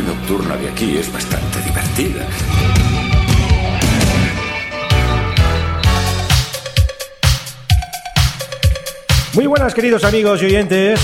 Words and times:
Nocturna 0.00 0.56
de 0.56 0.70
aquí 0.70 0.96
es 0.96 1.12
bastante 1.12 1.60
divertida. 1.62 2.26
Muy 9.34 9.46
buenas 9.46 9.74
queridos 9.74 10.04
amigos 10.04 10.42
y 10.42 10.46
oyentes. 10.46 11.00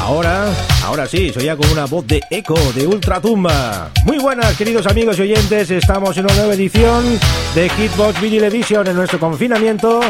Ahora, 0.00 0.46
ahora 0.84 1.06
sí, 1.06 1.32
soy 1.32 1.44
ya 1.46 1.56
con 1.56 1.68
una 1.70 1.86
voz 1.86 2.06
de 2.06 2.20
eco 2.30 2.54
de 2.74 2.86
Ultratumba. 2.86 3.90
Muy 4.04 4.18
buenas 4.18 4.56
queridos 4.56 4.86
amigos 4.86 5.18
y 5.18 5.22
oyentes, 5.22 5.70
estamos 5.70 6.16
en 6.16 6.26
una 6.26 6.34
nueva 6.34 6.54
edición 6.54 7.18
de 7.54 7.68
Hitbox 7.68 8.20
Vinyl 8.20 8.44
Edition 8.44 8.86
en 8.86 8.94
nuestro 8.94 9.18
confinamiento 9.18 10.00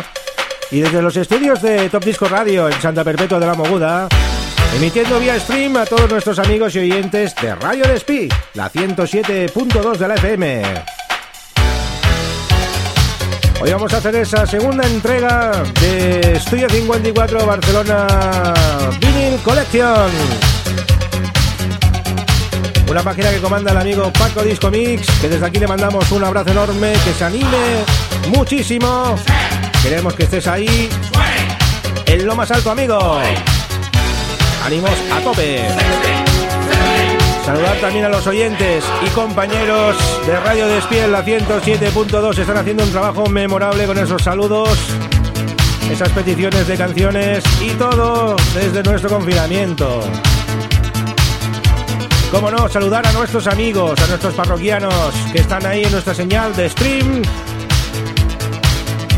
y 0.71 0.80
desde 0.80 1.01
los 1.01 1.16
estudios 1.16 1.63
de 1.63 1.88
Top 1.88 2.05
Disco 2.05 2.29
Radio 2.29 2.69
en 2.69 2.80
Santa 2.80 3.05
Perpetua 3.05 3.38
de 3.38 3.47
la 3.47 3.55
Moguda, 3.55 4.09
emitiendo 4.75 5.20
vía 5.20 5.38
stream 5.38 5.77
a 5.77 5.85
todos 5.85 6.10
nuestros 6.10 6.38
amigos 6.38 6.74
y 6.74 6.80
oyentes 6.80 7.35
de 7.37 7.54
Radio 7.54 7.85
Despí, 7.87 8.29
la 8.54 8.71
107.2 8.71 9.96
de 9.96 10.09
la 10.09 10.15
FM. 10.15 10.63
Hoy 13.60 13.73
vamos 13.73 13.93
a 13.95 13.99
hacer 13.99 14.15
esa 14.16 14.46
segunda 14.46 14.87
entrega 14.87 15.63
de 15.80 16.37
Estudio 16.37 16.68
54 16.68 17.46
Barcelona 17.46 18.07
Vinyl 19.01 19.38
Collection. 19.43 20.10
Una 22.88 23.02
página 23.02 23.30
que 23.30 23.38
comanda 23.38 23.73
el 23.73 23.79
amigo 23.79 24.13
Paco 24.13 24.43
Disco 24.43 24.71
Mix, 24.71 25.07
que 25.21 25.29
desde 25.29 25.46
aquí 25.46 25.59
le 25.59 25.66
mandamos 25.66 26.10
un 26.13 26.23
abrazo 26.23 26.51
enorme, 26.51 26.93
que 27.04 27.13
se 27.13 27.24
anime 27.24 27.85
muchísimo. 28.29 29.16
Queremos 29.82 30.15
que 30.15 30.24
estés 30.24 30.46
ahí 30.46 30.88
en 32.07 32.26
lo 32.26 32.37
más 32.37 32.51
alto, 32.51 32.71
amigo. 32.71 33.21
Ánimos 34.67 34.91
a 35.13 35.21
tope. 35.21 35.65
Saludar 37.45 37.77
también 37.81 38.05
a 38.07 38.09
los 38.09 38.27
oyentes 38.27 38.83
y 39.07 39.11
compañeros 39.11 39.97
de 40.27 40.41
Radio 40.41 40.67
Despiel, 40.67 41.13
la 41.13 41.25
107.2. 41.25 42.37
Están 42.37 42.57
haciendo 42.57 42.83
un 42.83 42.91
trabajo 42.91 43.27
memorable 43.27 43.87
con 43.87 43.97
esos 43.97 44.25
saludos, 44.25 44.77
esas 45.89 46.09
peticiones 46.09 46.67
de 46.67 46.77
canciones 46.77 47.45
y 47.63 47.71
todo 47.75 48.35
desde 48.57 48.83
nuestro 48.83 49.09
confinamiento. 49.09 50.01
Cómo 52.33 52.51
no, 52.51 52.69
saludar 52.69 53.07
a 53.07 53.13
nuestros 53.13 53.47
amigos, 53.47 54.01
a 54.01 54.07
nuestros 54.09 54.35
parroquianos 54.35 55.15
que 55.31 55.39
están 55.43 55.65
ahí 55.65 55.85
en 55.85 55.93
nuestra 55.93 56.13
señal 56.13 56.57
de 56.57 56.69
stream 56.71 57.23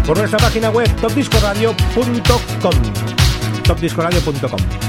por 0.07 0.19
nuestra 0.19 0.39
página 0.39 0.69
web 0.69 0.95
topdiscoradio.com. 0.97 2.75
Topdiscoradio.com. 3.63 4.88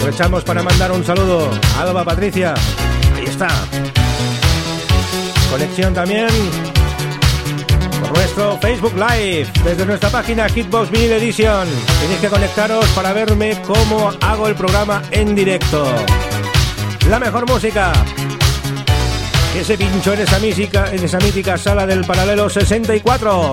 Aprovechamos 0.00 0.44
para 0.44 0.62
mandar 0.62 0.92
un 0.92 1.04
saludo 1.04 1.50
a 1.76 1.82
Alba 1.82 2.02
Patricia. 2.02 2.54
Ahí 3.14 3.26
está. 3.26 3.48
Conexión 5.50 5.92
también 5.92 6.30
por 8.00 8.10
nuestro 8.16 8.58
Facebook 8.62 8.94
Live 8.94 9.46
desde 9.62 9.84
nuestra 9.84 10.08
página 10.08 10.48
Hitbox 10.48 10.90
Vinyl 10.90 11.12
Edition. 11.12 11.68
Tenéis 12.00 12.18
que 12.18 12.28
conectaros 12.28 12.86
para 12.94 13.12
verme 13.12 13.60
cómo 13.66 14.10
hago 14.22 14.48
el 14.48 14.54
programa 14.54 15.02
en 15.10 15.34
directo. 15.34 15.86
La 17.10 17.18
mejor 17.18 17.46
música 17.46 17.92
que 19.52 19.62
se 19.62 19.76
pinchó 19.76 20.14
en 20.14 20.20
esa 20.20 20.38
mítica, 20.38 20.90
en 20.90 21.04
esa 21.04 21.18
mítica 21.18 21.58
sala 21.58 21.84
del 21.84 22.06
Paralelo 22.06 22.48
64. 22.48 23.52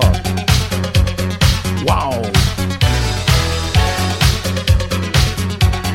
¡Wow! 1.84 2.37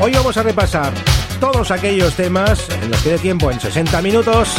Hoy 0.00 0.12
vamos 0.12 0.36
a 0.36 0.42
repasar 0.42 0.92
todos 1.38 1.70
aquellos 1.70 2.14
temas 2.14 2.68
en 2.82 2.90
los 2.90 3.00
que 3.00 3.10
dé 3.10 3.18
tiempo 3.18 3.50
en 3.50 3.60
60 3.60 4.02
minutos 4.02 4.52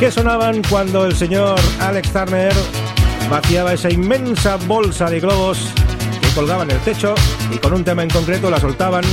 que 0.00 0.10
sonaban 0.10 0.62
cuando 0.68 1.04
el 1.04 1.14
señor 1.14 1.60
Alex 1.78 2.10
Turner 2.10 2.54
vaciaba 3.28 3.74
esa 3.74 3.90
inmensa 3.90 4.56
bolsa 4.56 5.10
de 5.10 5.20
globos 5.20 5.68
que 6.22 6.28
colgaba 6.30 6.62
en 6.62 6.70
el 6.70 6.78
techo 6.80 7.14
y 7.54 7.58
con 7.58 7.74
un 7.74 7.84
tema 7.84 8.02
en 8.02 8.08
concreto 8.08 8.50
la 8.50 8.58
soltaban. 8.58 9.04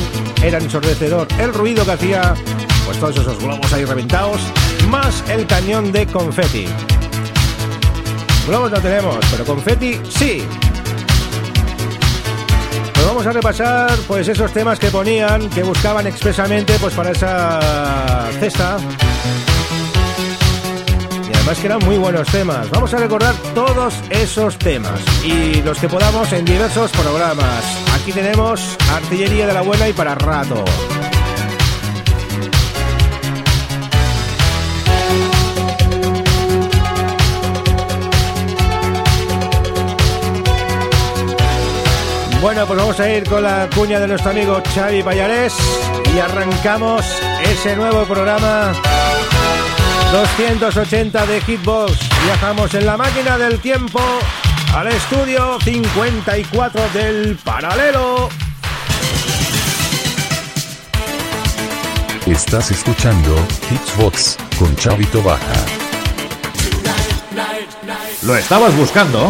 Era 0.42 0.58
ensordecedor 0.60 1.28
el 1.40 1.54
ruido 1.54 1.84
que 1.84 1.92
hacía 1.92 2.34
pues 2.86 2.98
todos 3.00 3.18
esos 3.18 3.38
globos 3.38 3.72
ahí 3.74 3.84
reventados, 3.84 4.40
más 4.90 5.24
el 5.30 5.46
cañón 5.46 5.92
de 5.92 6.08
confeti. 6.08 6.66
Globos 8.48 8.72
no 8.72 8.80
tenemos, 8.80 9.18
pero 9.30 9.46
confeti 9.46 10.00
sí. 10.10 10.42
Pues 13.00 13.08
vamos 13.08 13.26
a 13.28 13.32
repasar 13.32 13.98
pues 14.10 14.28
esos 14.28 14.52
temas 14.52 14.78
que 14.78 14.92
ponían, 14.92 15.50
que 15.52 15.64
buscaban 15.64 16.06
expresamente 16.06 16.74
pues 16.82 16.94
para 16.94 17.12
esa 17.12 18.28
cesta. 18.42 18.76
Y 21.26 21.34
además 21.34 21.60
que 21.60 21.66
eran 21.68 21.80
muy 21.86 21.98
buenos 21.98 22.28
temas. 22.28 22.70
Vamos 22.72 22.94
a 22.94 22.98
recordar 22.98 23.34
todos 23.56 23.94
esos 24.10 24.58
temas 24.58 25.00
y 25.24 25.62
los 25.62 25.80
que 25.80 25.88
podamos 25.88 26.34
en 26.34 26.44
diversos 26.44 26.92
programas. 26.92 27.64
Aquí 27.96 28.12
tenemos 28.12 28.76
artillería 28.92 29.48
de 29.48 29.54
la 29.54 29.62
buena 29.62 29.88
y 29.88 29.94
para 29.94 30.16
rato. 30.16 30.66
Bueno, 42.42 42.66
pues 42.66 42.80
vamos 42.80 42.98
a 43.02 43.10
ir 43.10 43.26
con 43.26 43.44
la 43.44 43.70
cuña 43.76 44.00
de 44.00 44.08
nuestro 44.08 44.32
amigo 44.32 44.62
Xavi 44.74 45.04
Payarés 45.04 45.54
y 46.16 46.20
arrancamos 46.20 47.06
ese 47.44 47.76
nuevo 47.76 48.06
programa 48.06 48.72
280 50.14 51.26
de 51.26 51.42
Hitbox. 51.42 51.98
Viajamos 52.24 52.74
en 52.76 52.86
la 52.86 52.96
máquina 52.96 53.38
del 53.38 53.60
tiempo 53.60 54.00
al 54.74 54.88
estudio 54.88 55.60
54 55.62 56.82
del 56.94 57.36
Paralelo. 57.44 58.30
Estás 62.26 62.72
escuchando 62.72 63.36
Hitbox 63.70 64.38
con 64.58 64.74
Chavito 64.78 65.22
Baja. 65.22 65.66
¿Lo 68.22 68.38
estabas 68.38 68.74
buscando? 68.78 69.30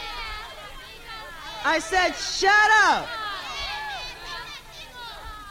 I 1.63 1.79
said 1.79 2.13
shut 2.13 2.71
up. 2.85 3.07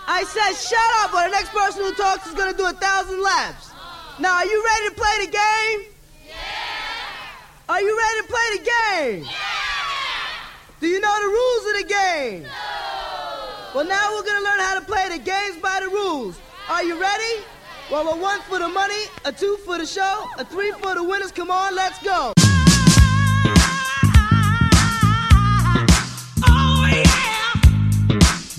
I 0.08 0.24
said 0.24 0.54
shut 0.54 0.90
up, 1.04 1.14
or 1.14 1.22
the 1.22 1.30
next 1.30 1.50
person 1.52 1.84
who 1.84 1.94
talks 1.94 2.26
is 2.26 2.34
going 2.34 2.50
to 2.50 2.56
do 2.56 2.66
a 2.66 2.72
thousand 2.72 3.22
laps. 3.22 3.70
Now, 4.18 4.34
are 4.34 4.44
you 4.44 4.64
ready 4.64 4.88
to 4.88 4.94
play 5.00 5.26
the 5.26 5.30
game? 5.30 5.92
Yeah. 6.26 6.34
Are 7.68 7.80
you 7.80 7.96
ready 7.96 8.20
to 8.20 8.26
play 8.26 8.48
the 8.56 8.64
game? 8.64 9.24
Yeah. 9.24 9.40
Do 10.80 10.88
you 10.88 11.00
know 11.00 11.16
the 11.22 11.28
rules 11.28 11.66
of 11.66 11.74
the 11.82 11.94
game? 11.94 12.42
No. 12.42 12.48
Well, 13.76 13.86
now 13.86 14.14
we're 14.14 14.24
going 14.24 14.42
to 14.42 14.44
learn 14.44 14.58
how 14.58 14.80
to 14.80 14.84
play 14.84 15.08
the 15.10 15.18
games 15.18 15.58
by 15.62 15.78
the 15.80 15.88
rules. 15.88 16.40
Are 16.68 16.82
you 16.82 17.00
ready? 17.00 17.44
Well, 17.88 18.08
a 18.08 18.16
one 18.16 18.40
for 18.42 18.58
the 18.58 18.68
money, 18.68 19.04
a 19.24 19.30
two 19.30 19.58
for 19.64 19.78
the 19.78 19.86
show, 19.86 20.28
a 20.38 20.44
three 20.44 20.72
for 20.72 20.94
the 20.94 21.04
winners. 21.04 21.30
Come 21.30 21.52
on, 21.52 21.76
let's 21.76 22.02
go. 22.02 22.32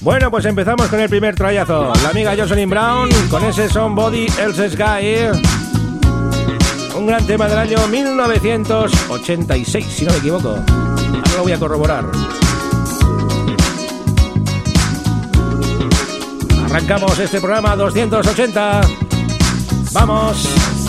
Bueno, 0.02 0.32
pues 0.32 0.46
empezamos 0.46 0.88
con 0.88 1.00
el 1.00 1.08
primer 1.10 1.36
trayazo. 1.36 1.94
La 2.02 2.10
amiga 2.10 2.34
Jocelyn 2.36 2.72
Brown 2.72 3.08
con 3.30 3.46
ese 3.46 3.70
Somebody 3.70 4.26
Else's 4.40 4.76
Guy. 4.76 5.28
Un 6.98 7.06
gran 7.06 7.24
tema 7.28 7.48
del 7.48 7.60
año 7.60 7.88
1986, 7.88 9.86
si 9.86 10.04
no 10.06 10.12
me 10.12 10.18
equivoco. 10.18 10.50
Ahora 10.50 11.32
lo 11.38 11.44
voy 11.44 11.52
a 11.52 11.60
corroborar. 11.60 12.06
Arrancamos 16.66 17.20
este 17.20 17.40
programa 17.40 17.76
280. 17.76 18.82
¡Vamos! 19.92 20.81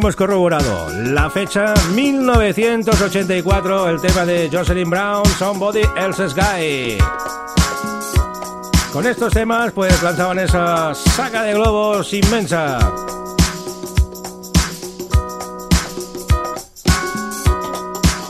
Hemos 0.00 0.16
corroborado 0.16 0.88
la 0.90 1.28
fecha 1.28 1.74
1984, 1.92 3.90
el 3.90 4.00
tema 4.00 4.24
de 4.24 4.48
Jocelyn 4.50 4.88
Brown, 4.88 5.26
Somebody 5.38 5.82
Else's 5.94 6.34
Guy. 6.34 6.96
Con 8.94 9.06
estos 9.06 9.30
temas, 9.34 9.72
pues 9.72 10.02
lanzaban 10.02 10.38
esa 10.38 10.94
saga 10.94 11.42
de 11.42 11.52
globos 11.52 12.14
inmensa. 12.14 12.78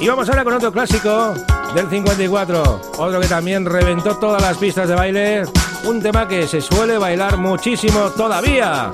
Y 0.00 0.08
vamos 0.08 0.28
ahora 0.28 0.42
con 0.42 0.54
otro 0.54 0.72
clásico 0.72 1.34
del 1.72 1.88
54, 1.88 2.80
otro 2.98 3.20
que 3.20 3.28
también 3.28 3.64
reventó 3.64 4.16
todas 4.16 4.42
las 4.42 4.56
pistas 4.56 4.88
de 4.88 4.96
baile, 4.96 5.42
un 5.84 6.02
tema 6.02 6.26
que 6.26 6.48
se 6.48 6.60
suele 6.60 6.98
bailar 6.98 7.36
muchísimo 7.36 8.10
todavía. 8.10 8.90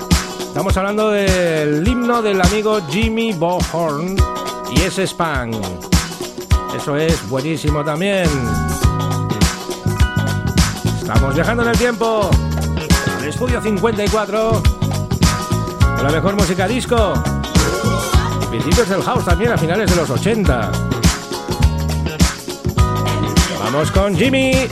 Estamos 0.57 0.75
hablando 0.75 1.11
del 1.11 1.87
himno 1.87 2.23
del 2.23 2.41
amigo 2.41 2.81
Jimmy 2.89 3.31
Bohorn 3.31 4.15
y 4.71 4.81
ese 4.81 5.05
Spang. 5.05 5.51
Eso 6.75 6.97
es 6.97 7.29
buenísimo 7.29 7.85
también. 7.85 8.27
Estamos 10.99 11.35
viajando 11.35 11.61
en 11.61 11.69
el 11.69 11.77
tiempo 11.77 12.31
al 13.19 13.27
estudio 13.27 13.61
54 13.61 14.63
con 15.79 16.03
la 16.03 16.09
mejor 16.09 16.35
música 16.35 16.67
disco. 16.67 17.13
Principios 18.49 18.89
del 18.89 19.03
house 19.03 19.25
también 19.25 19.51
a 19.51 19.59
finales 19.59 19.91
de 19.91 19.95
los 19.95 20.09
80. 20.09 20.71
Vamos 23.59 23.91
con 23.91 24.15
Jimmy. 24.15 24.67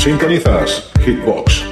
Sintonizas 0.00 0.88
Hitbox. 1.04 1.69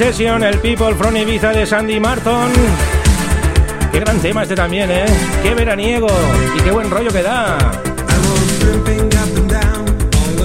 Session, 0.00 0.42
el 0.42 0.58
People 0.60 0.94
from 0.94 1.14
Ibiza 1.14 1.50
de 1.50 1.66
Sandy 1.66 2.00
Martin. 2.00 2.50
Qué 3.92 4.00
gran 4.00 4.18
tema 4.18 4.44
este 4.44 4.54
también, 4.54 4.90
¿eh? 4.90 5.04
Qué 5.42 5.54
veraniego 5.54 6.06
y 6.56 6.60
qué 6.62 6.70
buen 6.70 6.90
rollo 6.90 7.10
que 7.10 7.22
da. 7.22 7.58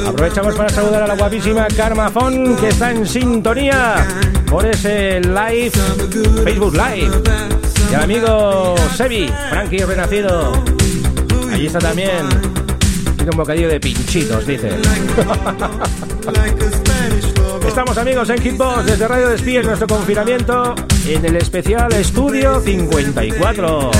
Aprovechamos 0.05 0.55
para 0.55 0.67
saludar 0.67 1.03
a 1.03 1.07
la 1.07 1.15
guapísima 1.15 1.67
Karma 1.67 2.09
Fon, 2.09 2.57
que 2.57 2.67
está 2.67 2.91
en 2.91 3.07
sintonía 3.07 4.05
por 4.49 4.65
ese 4.65 5.21
live, 5.21 5.71
Facebook 6.43 6.73
Live. 6.73 7.21
Y 7.89 7.95
al 7.95 8.03
amigo 8.03 8.75
Sebi, 8.93 9.31
Frankie 9.51 9.85
Renacido. 9.85 10.51
Allí 11.53 11.67
está 11.67 11.79
también. 11.79 12.27
Tiene 13.15 13.31
un 13.31 13.37
bocadillo 13.37 13.69
de 13.69 13.79
pinchitos, 13.79 14.45
dice. 14.45 14.71
estamos 17.67 17.97
amigos 17.97 18.29
en 18.29 18.41
Hitbox 18.41 18.85
desde 18.85 19.07
Radio 19.07 19.29
Despies, 19.29 19.65
nuestro 19.65 19.87
confinamiento 19.87 20.75
en 21.07 21.25
el 21.25 21.35
especial 21.37 21.91
Estudio 21.93 22.59
54. 22.61 23.91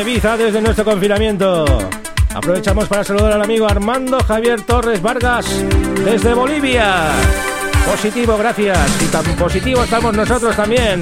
Ibiza 0.00 0.36
desde 0.36 0.62
nuestro 0.62 0.84
confinamiento. 0.84 1.64
Aprovechamos 2.34 2.88
para 2.88 3.04
saludar 3.04 3.32
al 3.32 3.42
amigo 3.42 3.68
Armando 3.68 4.18
Javier 4.20 4.62
Torres 4.62 5.02
Vargas 5.02 5.46
desde 6.04 6.32
Bolivia. 6.32 7.08
Positivo, 7.84 8.38
gracias. 8.38 8.78
Y 9.02 9.06
tan 9.06 9.24
positivo 9.36 9.84
estamos 9.84 10.14
nosotros 10.14 10.56
también. 10.56 11.00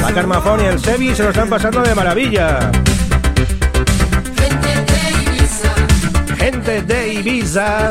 La 0.00 0.12
Carmafón 0.12 0.62
y 0.62 0.64
el 0.64 0.80
Sebi 0.80 1.14
se 1.14 1.24
lo 1.24 1.28
están 1.28 1.50
pasando 1.50 1.82
de 1.82 1.94
maravilla. 1.94 2.70
Gente 6.38 6.82
de 6.82 7.12
Ibiza. 7.14 7.90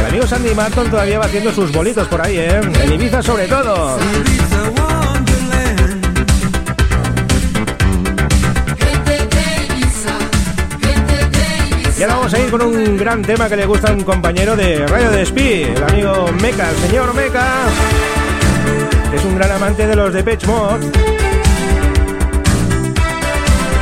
El 0.00 0.06
amigo 0.06 0.26
Sandy 0.26 0.54
Martin 0.54 0.90
todavía 0.90 1.20
va 1.20 1.26
haciendo 1.26 1.52
sus 1.52 1.70
bolitos 1.70 2.08
por 2.08 2.20
ahí, 2.20 2.36
¿eh? 2.36 2.60
En 2.82 2.92
Ibiza 2.92 3.22
sobre 3.22 3.46
todo. 3.46 3.96
Vamos 12.30 12.44
a 12.44 12.46
ir 12.46 12.50
con 12.52 12.62
un 12.62 12.96
gran 12.96 13.22
tema 13.22 13.48
que 13.48 13.56
le 13.56 13.66
gusta 13.66 13.90
a 13.90 13.92
un 13.92 14.04
compañero 14.04 14.54
de 14.54 14.86
Radio 14.86 15.10
Despí, 15.10 15.62
el 15.64 15.82
amigo 15.82 16.30
Meca, 16.40 16.70
el 16.70 16.76
señor 16.76 17.12
Meca. 17.12 17.44
Es 19.12 19.24
un 19.24 19.34
gran 19.34 19.50
amante 19.50 19.84
de 19.84 19.96
los 19.96 20.12
de 20.12 20.22
Pitch 20.22 20.46
Mod. 20.46 20.80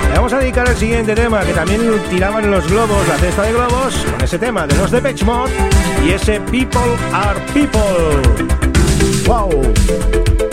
Le 0.09 0.15
vamos 0.15 0.33
a 0.33 0.39
dedicar 0.39 0.67
el 0.67 0.77
siguiente 0.77 1.15
tema 1.15 1.41
que 1.41 1.53
también 1.53 1.83
tiraban 2.09 2.51
los 2.51 2.67
globos, 2.71 3.07
la 3.07 3.19
cesta 3.19 3.43
de 3.43 3.53
globos, 3.53 3.95
con 4.11 4.23
ese 4.23 4.39
tema 4.39 4.67
de 4.67 4.77
los 4.77 4.91
de 4.91 5.03
Pitch 5.03 5.25
Mod 5.25 5.51
y 6.07 6.13
ese 6.13 6.41
People 6.41 6.81
are 7.13 7.39
People. 7.53 8.23
¡Wow! 9.27 10.48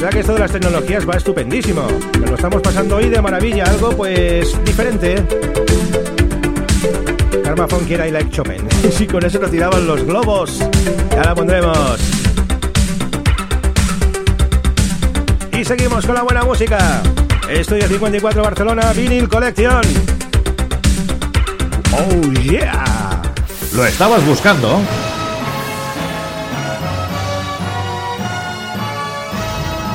Verdad 0.00 0.14
que 0.14 0.20
esto 0.20 0.32
de 0.32 0.38
las 0.38 0.50
tecnologías 0.50 1.06
va 1.06 1.16
estupendísimo. 1.16 1.82
Nos 2.20 2.30
lo 2.30 2.34
estamos 2.34 2.62
pasando 2.62 2.96
hoy 2.96 3.10
de 3.10 3.20
maravilla, 3.20 3.64
algo 3.64 3.90
pues 3.90 4.58
diferente. 4.64 5.22
Karma 7.44 7.68
Funky 7.68 7.92
era 7.92 8.08
I 8.08 8.10
like. 8.10 8.30
Y 8.88 8.92
sí, 8.92 9.06
con 9.06 9.22
eso 9.26 9.38
nos 9.38 9.50
tiraban 9.50 9.86
los 9.86 10.02
globos. 10.02 10.58
Ya 11.10 11.22
la 11.22 11.34
pondremos. 11.34 12.00
Y 15.52 15.64
seguimos 15.66 16.06
con 16.06 16.14
la 16.14 16.22
buena 16.22 16.44
música. 16.44 17.02
Estudio 17.50 17.86
54 17.86 18.42
Barcelona 18.42 18.94
Vinyl 18.94 19.28
Collection. 19.28 19.82
Oh 21.92 22.32
yeah. 22.40 23.20
¿Lo 23.74 23.84
estabas 23.84 24.24
buscando? 24.24 24.80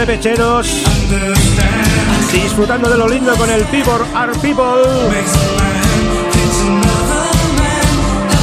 De 0.00 0.06
pecheros, 0.06 0.66
disfrutando 2.32 2.88
de 2.88 2.96
lo 2.96 3.06
lindo 3.06 3.34
con 3.36 3.50
el 3.50 3.64
People 3.64 4.04
Are 4.14 4.32
People. 4.40 4.82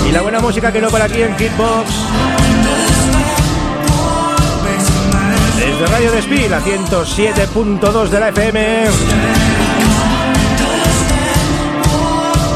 Y 0.08 0.12
la 0.12 0.22
buena 0.22 0.40
música 0.40 0.72
que 0.72 0.80
no 0.82 0.90
para 0.90 1.06
aquí 1.06 1.22
en 1.22 1.36
Kitbox. 1.36 1.90
Desde 5.58 5.86
Radio 5.88 6.12
Despí, 6.12 6.48
la 6.48 6.62
107.2 6.62 8.10
de 8.10 8.20
la 8.20 8.30
FM. 8.30 8.84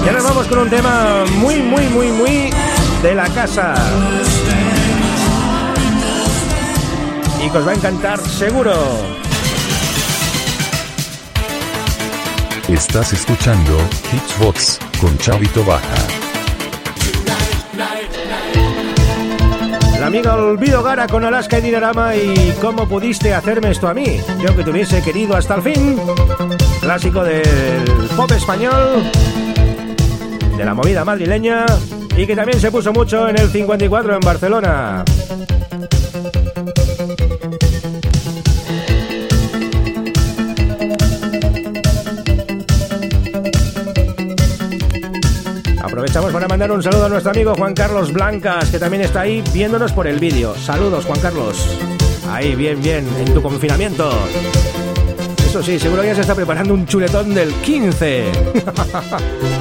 Y 0.06 0.08
ahora 0.10 0.22
vamos 0.22 0.48
con 0.48 0.60
un 0.60 0.70
tema 0.70 1.24
muy, 1.38 1.62
muy, 1.62 1.88
muy, 1.88 2.12
muy 2.12 2.50
de 3.02 3.16
la 3.16 3.28
casa. 3.30 3.74
Y 7.44 7.50
que 7.50 7.58
os 7.58 7.68
va 7.68 7.72
a 7.72 7.76
encantar 7.76 8.20
seguro. 8.20 8.74
Estás 12.68 13.14
escuchando 13.14 13.78
Hitchbox 14.14 14.80
con 15.00 15.18
Chavito 15.18 15.64
Baja. 15.66 16.08
La 20.00 20.08
amiga 20.08 20.36
Olvido 20.36 20.82
Gara 20.82 21.08
con 21.08 21.24
Alaska 21.24 21.60
y 21.60 21.62
Dinarama 21.62 22.16
y 22.16 22.56
cómo 22.60 22.88
pudiste 22.88 23.34
hacerme 23.34 23.72
esto 23.72 23.88
a 23.88 23.94
mí. 23.94 24.20
Yo 24.40 24.56
que 24.56 24.64
te 24.64 24.72
hubiese 24.72 25.02
querido 25.04 25.36
hasta 25.36 25.56
el 25.56 25.62
fin. 25.62 26.00
Clásico 26.80 27.24
del 27.24 28.10
pop 28.16 28.32
español, 28.32 29.04
de 30.58 30.66
la 30.66 30.74
movida 30.74 31.06
madrileña 31.06 31.66
y 32.18 32.26
que 32.26 32.36
también 32.36 32.60
se 32.60 32.72
puso 32.72 32.92
mucho 32.92 33.28
en 33.28 33.38
el 33.38 33.50
54 33.50 34.16
en 34.16 34.20
Barcelona. 34.22 35.06
Aprovechamos 46.12 46.34
para 46.34 46.48
mandar 46.50 46.72
un 46.74 46.84
saludo 46.84 47.06
a 47.06 47.10
nuestro 47.10 47.32
amigo 47.32 47.56
Juan 47.56 47.74
Carlos 47.74 48.12
Blancas, 48.12 48.70
que 48.70 48.78
también 48.78 49.02
está 49.02 49.22
ahí 49.22 49.42
viéndonos 49.54 49.94
por 49.94 50.08
el 50.08 50.20
vídeo. 50.20 50.54
Saludos, 50.56 51.06
Juan 51.06 51.22
Carlos. 51.22 51.66
Ahí, 52.30 52.54
bien, 52.54 52.82
bien, 52.82 53.08
en 53.18 53.34
tu 53.34 53.42
confinamiento. 53.42 54.12
Eso 55.38 55.64
sí, 55.64 55.80
seguro 55.80 56.04
ya 56.04 56.14
se 56.14 56.20
está 56.20 56.36
preparando 56.36 56.74
un 56.74 56.86
chuletón 56.86 57.34
del 57.34 57.54
15. 57.54 58.26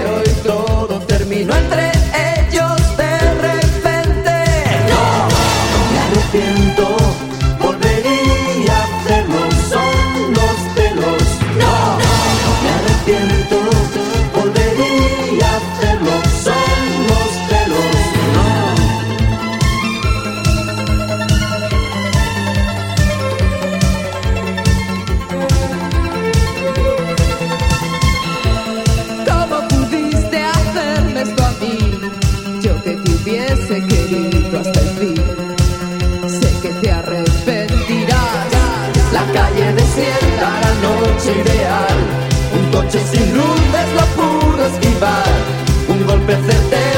desierta, 40.01 40.49
la 40.61 40.73
noche 40.87 41.31
ideal. 41.31 41.97
Un 42.57 42.71
coche 42.71 42.99
sin 43.11 43.33
luces 43.33 43.87
lo 43.95 44.05
pudo 44.17 44.65
esquivar. 44.65 45.25
Un 45.87 46.05
golpe 46.05 46.33
certero 46.33 46.90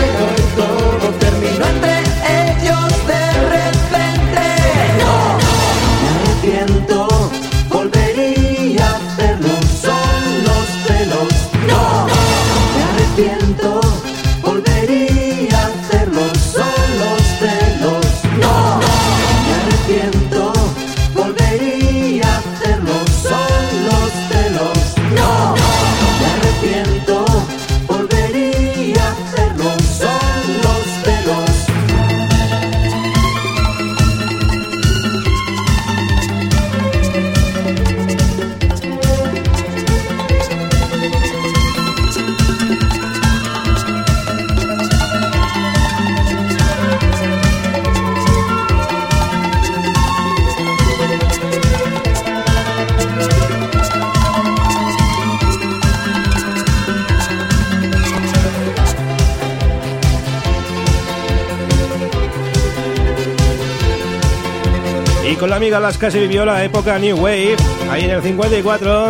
Alaska 65.73 66.11
se 66.11 66.19
vivió 66.19 66.45
la 66.45 66.63
época 66.63 66.99
New 66.99 67.17
Wave, 67.17 67.55
ahí 67.89 68.03
en 68.03 68.11
el 68.11 68.21
54. 68.21 69.09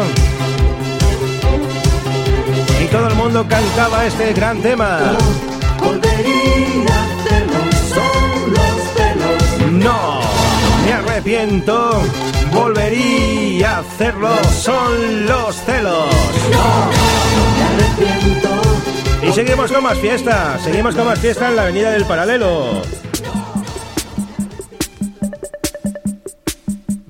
Y 2.82 2.86
todo 2.88 3.08
el 3.08 3.16
mundo 3.16 3.46
cantaba 3.48 4.06
este 4.06 4.34
gran 4.34 4.62
tema. 4.62 5.18
No, 9.72 10.22
me 10.86 10.94
arrepiento. 10.94 12.02
Volvería 12.54 13.78
a 13.78 13.80
hacerlo, 13.80 14.30
son 14.52 15.26
los 15.26 15.56
celos. 15.66 16.08
Me 17.58 17.64
arrepiento. 17.64 18.50
Y 19.22 19.34
seguimos 19.34 19.72
con 19.72 19.84
más 19.84 19.98
fiesta, 19.98 20.58
seguimos 20.64 20.96
con 20.96 21.06
más 21.06 21.20
fiesta 21.20 21.50
en 21.50 21.56
la 21.56 21.64
Avenida 21.64 21.92
del 21.92 22.06
Paralelo. 22.06 23.03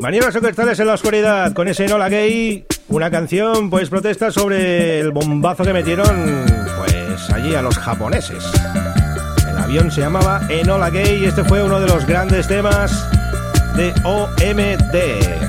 Maniobras 0.04 0.36
orquestales 0.36 0.78
en 0.82 0.88
la 0.88 0.96
oscuridad, 0.96 1.54
con 1.54 1.70
ese 1.70 1.88
Nola 1.88 2.10
Gay, 2.10 2.66
una 2.90 3.10
canción 3.10 3.70
pues 3.70 3.90
protesta 3.90 4.32
sobre 4.32 5.00
el 5.00 5.12
bombazo 5.12 5.64
que 5.64 5.72
metieron 5.72 6.44
pues 6.78 7.30
allí 7.30 7.56
a 7.56 7.62
los 7.62 7.78
japoneses. 7.78 8.44
El 9.50 9.58
avión 9.58 9.90
se 9.92 10.02
llamaba 10.02 10.42
Enola 10.50 10.90
Gay 10.90 11.24
y 11.24 11.26
este 11.28 11.46
fue 11.46 11.64
uno 11.64 11.80
de 11.80 11.88
los 11.88 12.06
grandes 12.06 12.50
temas 12.50 13.10
de 13.78 13.94
OMD. 14.04 15.43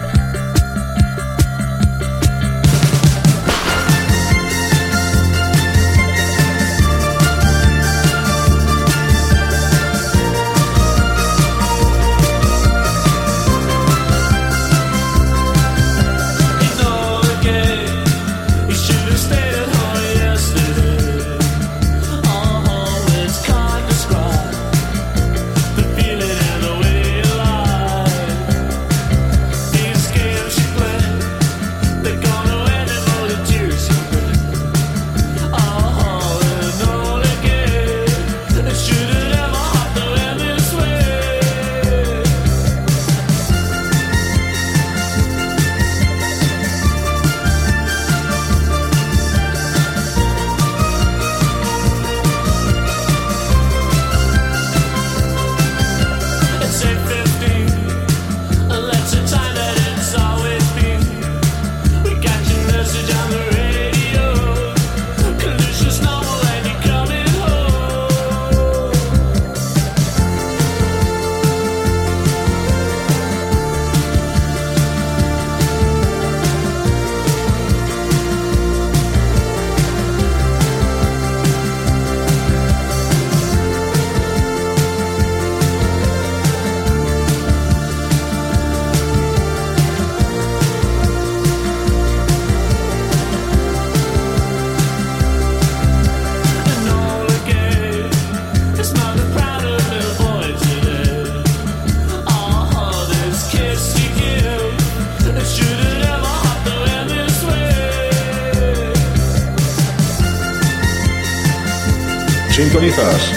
31st. 112.90 113.33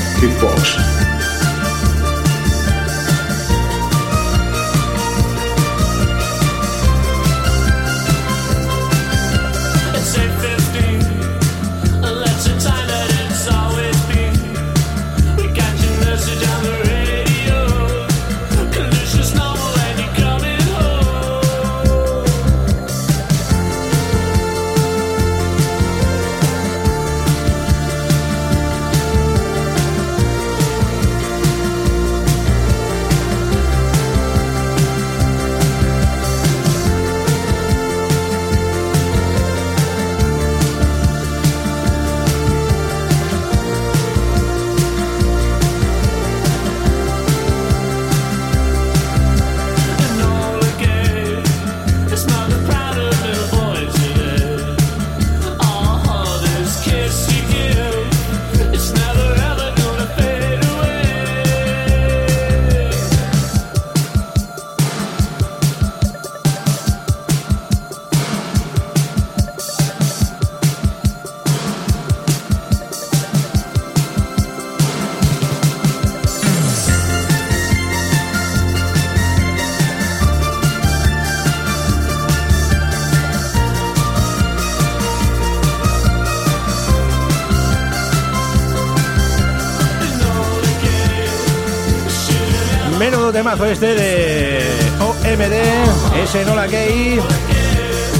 Temazo 93.48 93.66
este 93.68 93.96
de 93.96 94.60
OMD, 95.00 96.22
ese 96.22 96.44
Nola 96.44 96.68
Gay. 96.68 97.18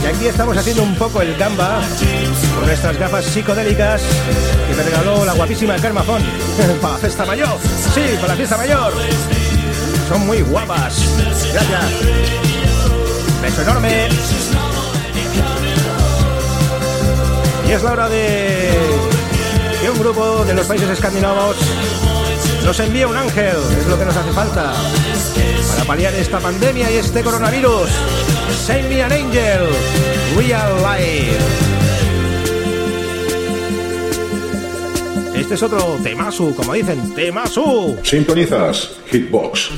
Y 0.02 0.06
aquí 0.06 0.26
estamos 0.26 0.56
haciendo 0.56 0.84
un 0.84 0.96
poco 0.96 1.22
el 1.22 1.36
gamba 1.36 1.82
con 2.56 2.66
nuestras 2.66 2.98
gafas 2.98 3.26
psicodélicas 3.26 4.04
que 4.70 4.74
me 4.74 4.84
regaló 4.84 5.26
la 5.26 5.34
guapísima 5.34 5.76
Carmafón 5.80 6.24
para 6.82 6.94
la 6.94 7.00
fiesta 7.00 7.26
mayor. 7.26 7.58
Sí, 7.94 8.16
para 8.16 8.28
la 8.30 8.36
fiesta 8.36 8.56
mayor. 8.56 8.94
Son 10.08 10.26
muy 10.26 10.42
guapas. 10.44 10.96
Gracias. 11.52 11.84
Beso 13.42 13.62
enorme. 13.64 14.08
Y 17.68 17.72
es 17.72 17.84
la 17.84 17.92
hora 17.92 18.08
de 18.08 18.72
que 19.82 19.90
un 19.90 20.00
grupo 20.00 20.46
de 20.46 20.54
los 20.54 20.66
países 20.68 20.90
escandinavos 20.90 21.58
nos 22.64 22.80
envíe 22.80 23.06
un 23.06 23.16
ángel, 23.16 23.56
es 23.78 23.88
lo 23.88 23.98
que 23.98 24.06
nos 24.06 24.16
hace 24.16 24.32
falta 24.32 24.74
para 25.70 25.84
paliar 25.86 26.14
esta 26.16 26.40
pandemia 26.40 26.92
y 26.92 26.96
este 26.96 27.22
coronavirus. 27.24 27.90
Send 28.66 28.90
me 28.90 29.02
an 29.02 29.12
angel, 29.12 29.68
real 30.38 30.76
life. 30.82 31.38
Este 35.36 35.54
es 35.54 35.64
otro 35.64 35.98
temasu, 36.04 36.54
como 36.56 36.74
dicen, 36.74 37.14
temasu. 37.16 37.98
Sintonizas 38.04 38.98
Hitbox. 39.12 39.70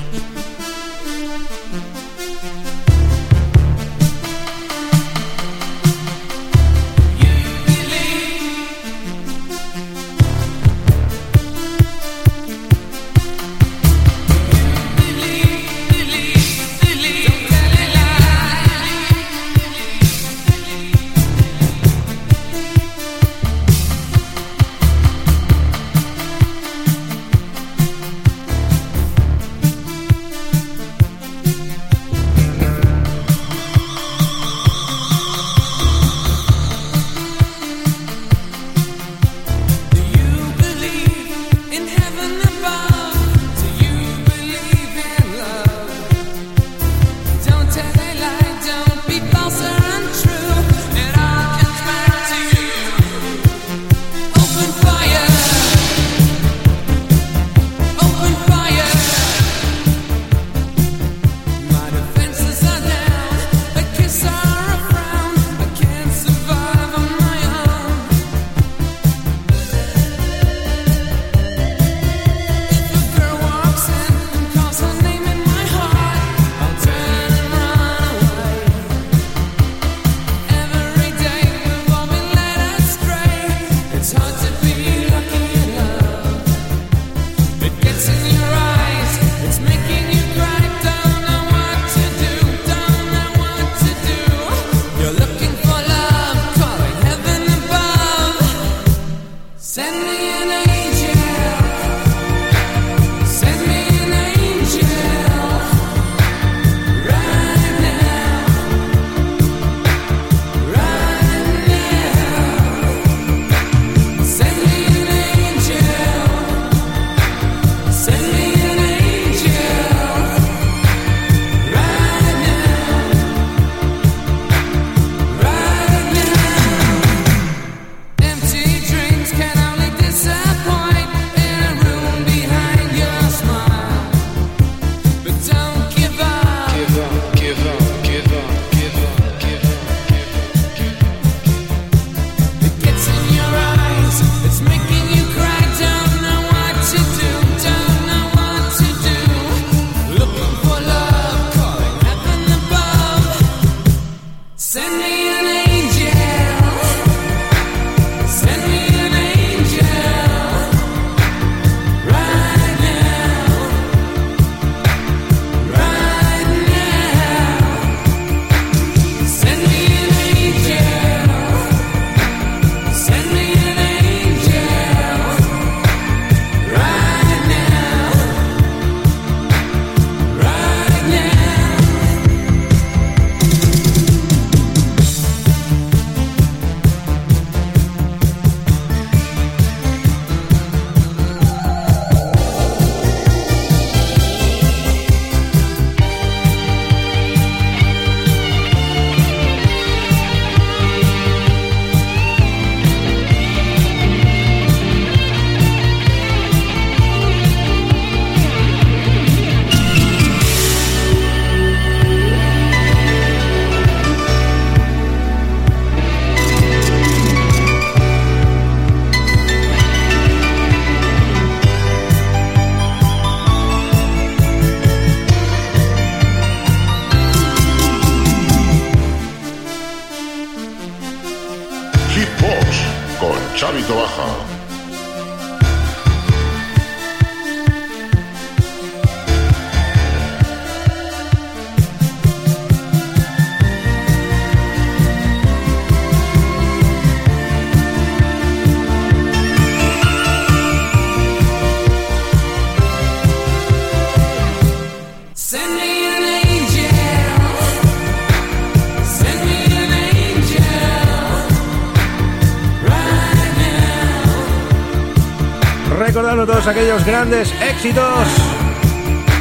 Aquellos 266.69 267.03
grandes 267.03 267.51
éxitos 267.61 268.27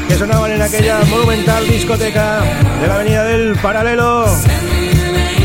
que 0.08 0.14
sonaban 0.14 0.50
en 0.52 0.62
aquella 0.62 1.04
monumental 1.04 1.66
discoteca 1.68 2.40
de 2.80 2.86
la 2.86 2.94
Avenida 2.94 3.24
del 3.24 3.54
Paralelo, 3.56 4.24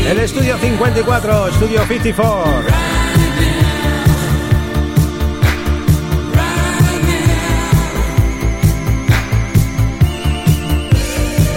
el 0.08 0.18
Estudio 0.18 0.56
54, 0.56 1.48
Estudio 1.48 1.84
54. 1.86 2.64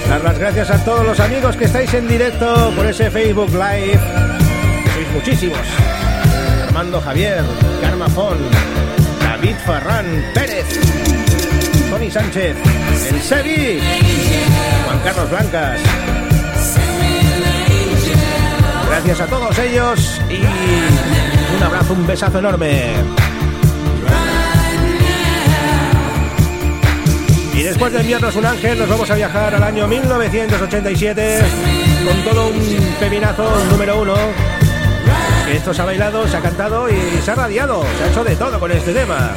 Dar 0.10 0.24
las 0.24 0.40
gracias 0.40 0.70
a 0.70 0.84
todos 0.84 1.06
los 1.06 1.20
amigos 1.22 1.56
que 1.56 1.66
estáis 1.66 1.94
en 1.94 2.06
directo 2.08 2.74
por 2.76 2.86
ese 2.86 3.10
Facebook 3.10 3.52
Live, 3.52 4.00
sois 4.94 5.10
muchísimos. 5.14 5.60
Armando 6.68 7.00
Javier, 7.00 7.44
Karma 7.82 8.10
Ferran 9.68 10.06
Pérez, 10.34 10.66
Tony 11.90 12.10
Sánchez, 12.10 12.56
El 13.12 13.22
Sevi, 13.22 13.82
Juan 14.86 15.00
Carlos 15.04 15.30
Blancas. 15.30 15.82
Gracias 18.88 19.20
a 19.20 19.26
todos 19.26 19.60
ellos 19.60 20.22
y 20.30 21.56
un 21.58 21.64
abrazo, 21.64 21.94
un 21.96 22.08
besazo 22.08 22.40
enorme. 22.40 22.94
Y 27.54 27.64
después 27.64 27.92
de 27.92 28.00
enviarnos 28.00 28.38
un 28.38 28.46
ángel, 28.46 28.80
nos 28.80 28.88
vamos 28.88 29.12
a 29.12 29.16
viajar 29.16 29.54
al 29.54 29.64
año 29.64 29.86
1987 29.86 31.42
con 32.06 32.24
todo 32.24 32.48
un 32.48 32.96
pepinazo 33.02 33.66
número 33.70 34.02
uno 34.02 34.16
esto 35.52 35.74
se 35.74 35.82
ha 35.82 35.86
bailado, 35.86 36.28
se 36.28 36.36
ha 36.36 36.42
cantado 36.42 36.90
y 36.90 37.22
se 37.24 37.32
ha 37.32 37.36
radiado. 37.36 37.82
Se 37.98 38.04
ha 38.04 38.08
hecho 38.10 38.24
de 38.24 38.36
todo 38.36 38.60
con 38.60 38.70
este 38.70 38.94
tema. 38.94 39.34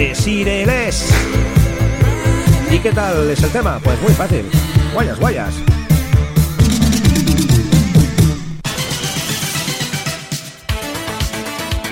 De 0.00 0.14
Sireles. 0.14 1.10
¿Y 2.70 2.78
qué 2.78 2.90
tal 2.90 3.28
es 3.28 3.42
el 3.42 3.50
tema? 3.50 3.78
Pues 3.84 4.00
muy 4.00 4.12
fácil. 4.14 4.46
Guayas, 4.94 5.20
guayas. 5.20 5.54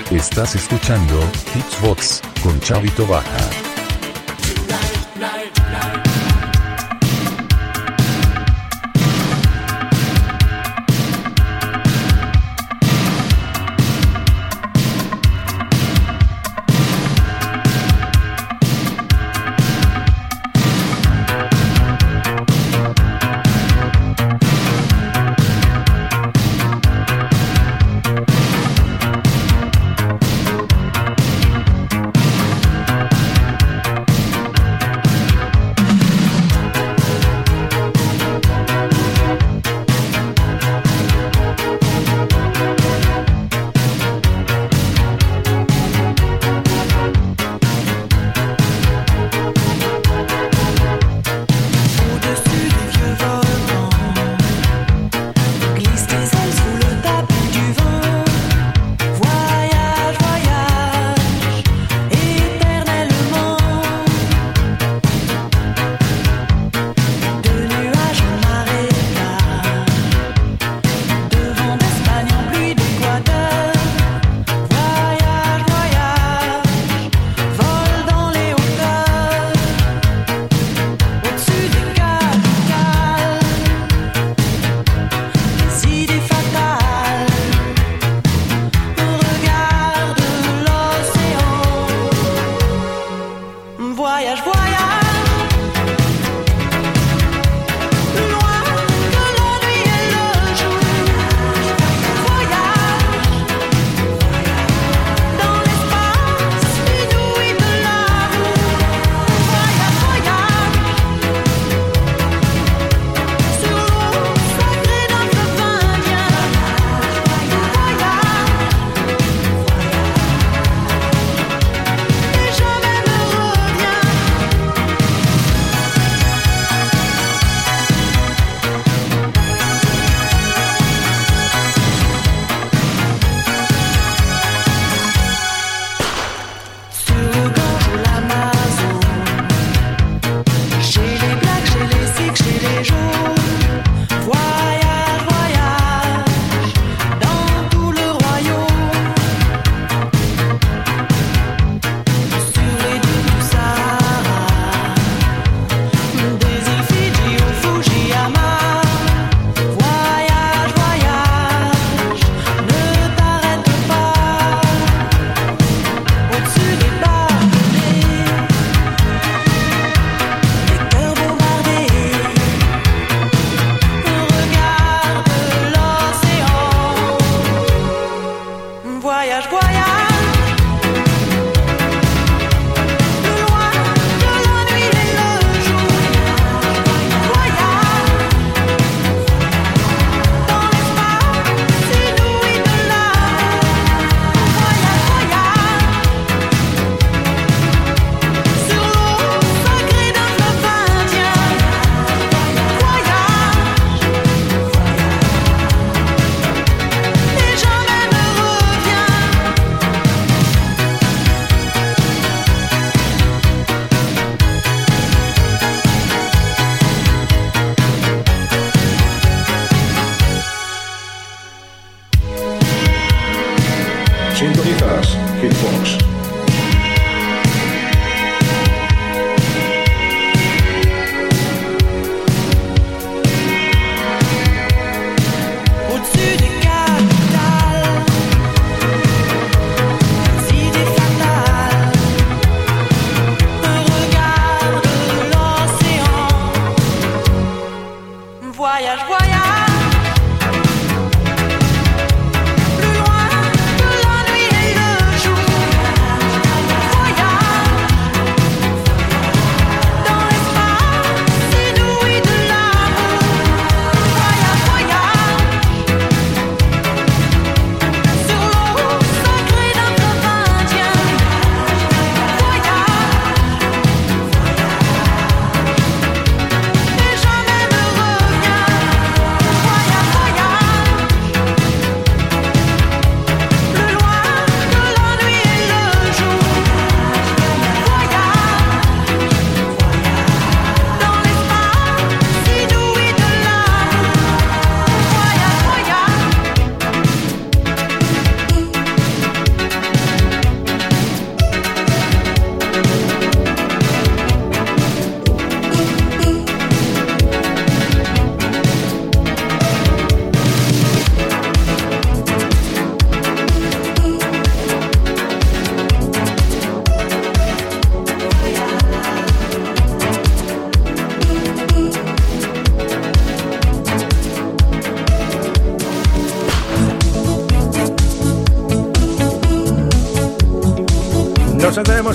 Estás 0.09 0.55
escuchando 0.55 1.21
Hitsbox 1.53 2.21
con 2.41 2.59
Chavito 2.61 3.05
Baja. 3.05 3.68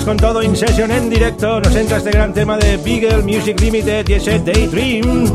Con 0.05 0.17
todo 0.17 0.43
in 0.43 0.55
session 0.55 0.91
en 0.91 1.09
directo. 1.09 1.59
Nos 1.59 1.75
entra 1.75 1.97
este 1.97 2.11
gran 2.11 2.31
tema 2.31 2.57
de 2.57 2.77
Beagle 2.77 3.23
Music 3.23 3.59
Limited 3.59 4.07
y 4.07 4.13
ese 4.13 4.39
Daydream 4.39 5.25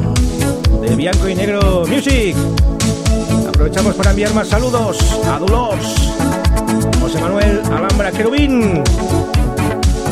de 0.81 0.97
Bianco 0.97 1.29
y 1.29 1.35
Negro 1.35 1.85
Music. 1.89 2.37
Aprovechamos 3.49 3.97
para 3.97 4.11
enviar 4.11 4.33
más 4.33 4.49
saludos 4.49 4.99
a 5.27 5.39
Dulos, 5.39 5.75
José 7.01 7.21
Manuel 7.21 7.61
Alhambra 7.65 8.13
Querubín, 8.13 8.83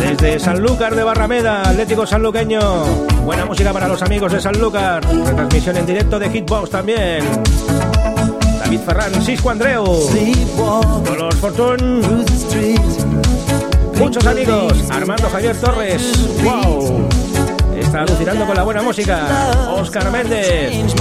desde 0.01 0.41
Sanlúcar 0.41 0.97
de 0.97 1.05
Barrameda, 1.05 1.63
Atlético 1.63 2.05
Sanluqueño. 2.05 2.61
Buena 3.25 3.45
música 3.45 3.73
para 3.73 3.87
los 3.87 4.03
amigos 4.03 4.33
de 4.33 4.41
Sanlúcar. 4.41 5.05
Retransmisión 5.05 5.77
en 5.77 5.87
directo 5.87 6.19
de 6.19 6.31
Hitbox 6.31 6.71
también. 6.71 7.25
David 8.59 8.81
Ferran, 8.81 9.23
Cisco 9.23 9.51
Andreu, 9.51 9.85
Dolores 11.05 11.37
Fortune, 11.37 12.03
muchos 13.99 14.27
amigos, 14.27 14.73
Armando 14.91 15.29
Javier 15.29 15.57
Torres, 15.57 16.13
wow, 16.43 17.09
está 17.77 18.03
alucinando 18.03 18.47
con 18.47 18.57
la 18.57 18.63
buena 18.63 18.83
música, 18.83 19.27
Oscar 19.73 20.11
Méndez, 20.11 20.95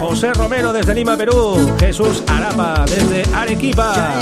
José 0.00 0.32
Romero 0.34 0.72
desde 0.72 0.94
Lima, 0.94 1.16
Perú, 1.16 1.74
Jesús 1.78 2.22
Arapa 2.26 2.84
desde 2.86 3.24
Arequipa. 3.34 4.14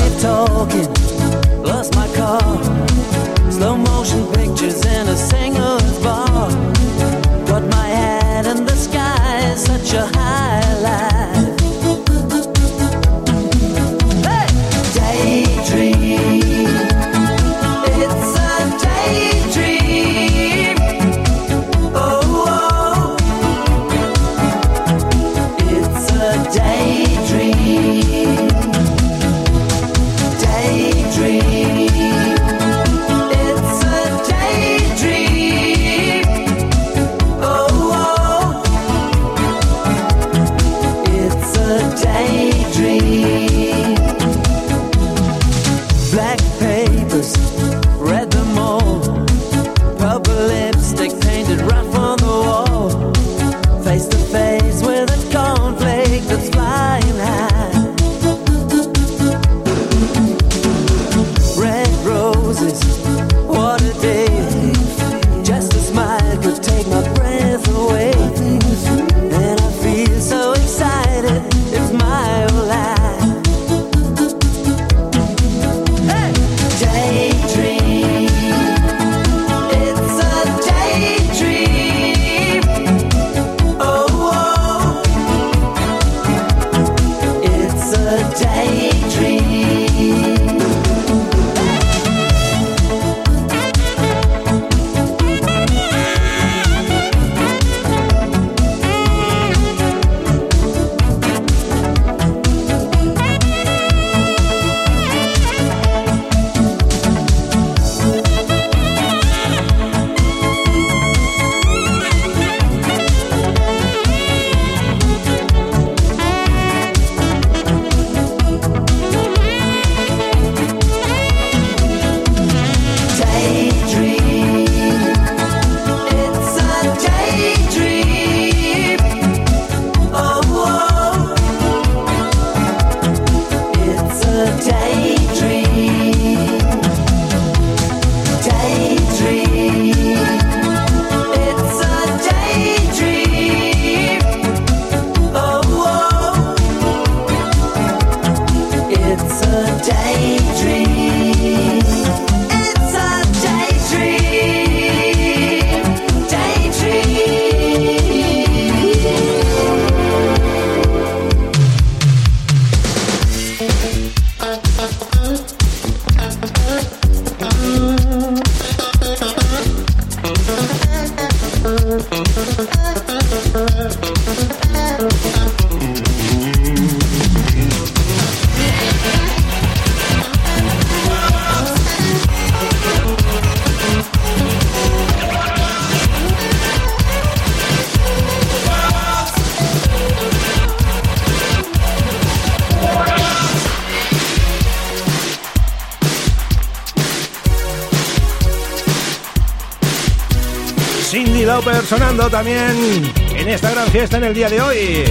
También 202.25 203.13
en 203.35 203.49
esta 203.49 203.71
gran 203.71 203.87
fiesta 203.89 204.17
en 204.17 204.25
el 204.25 204.35
día 204.35 204.49
de 204.49 204.61
hoy. 204.61 205.05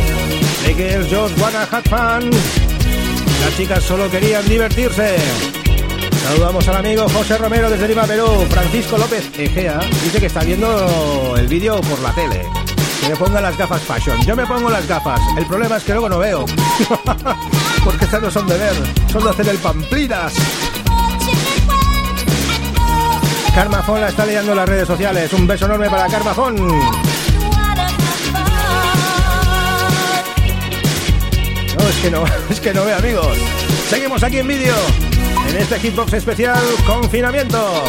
De 0.66 0.74
que 0.76 0.94
el 0.96 1.04
Just 1.04 1.40
Wanna 1.40 1.68
Have 1.72 1.84
Fun. 1.84 2.32
Las 3.42 3.56
chicas 3.56 3.84
solo 3.84 4.10
querían 4.10 4.48
divertirse. 4.50 5.16
Saludamos 6.24 6.68
al 6.68 6.78
amigo 6.78 7.08
José 7.08 7.38
Romero 7.38 7.70
desde 7.70 7.88
Lima, 7.88 8.04
Perú. 8.04 8.26
Francisco 8.50 8.98
López 8.98 9.30
Egea 9.38 9.80
dice 10.04 10.20
que 10.20 10.26
está 10.26 10.44
viendo 10.44 11.36
el 11.38 11.48
vídeo 11.48 11.80
por 11.82 12.00
la 12.00 12.12
tele. 12.14 12.42
Que 13.02 13.10
me 13.10 13.16
ponga 13.16 13.40
las 13.40 13.56
gafas 13.56 13.82
fashion. 13.84 14.20
Yo 14.26 14.36
me 14.36 14.46
pongo 14.48 14.70
las 14.72 14.88
gafas. 14.88 15.22
El 15.38 15.46
problema 15.46 15.78
es 15.78 15.84
que 15.84 15.92
luego 15.92 16.10
no 16.10 16.18
veo. 16.18 16.46
Porque 17.86 18.06
estas 18.06 18.22
no 18.22 18.32
son 18.32 18.48
de 18.48 18.58
ver, 18.58 18.74
son 19.12 19.24
de 19.24 19.30
hacer 19.30 19.48
el 19.48 19.58
pamplinas. 19.60 20.34
Carmafón 23.56 24.02
la 24.02 24.10
está 24.10 24.26
leyendo 24.26 24.52
en 24.52 24.58
las 24.58 24.68
redes 24.68 24.86
sociales. 24.86 25.32
Un 25.32 25.48
beso 25.48 25.64
enorme 25.66 25.90
para 25.90 26.08
Carmafón. 26.08 26.58
No, 26.58 26.74
es 31.88 31.96
que 32.02 32.12
no, 32.12 32.26
es 32.50 32.60
que 32.60 32.74
no 32.74 32.84
ve 32.84 32.94
amigos. 32.94 33.38
Seguimos 33.90 34.24
aquí 34.24 34.40
en 34.40 34.48
vídeo, 34.50 34.76
en 35.50 35.56
este 35.56 35.80
Hitbox 35.80 36.12
especial 36.12 36.62
Confinamiento. 36.86 37.82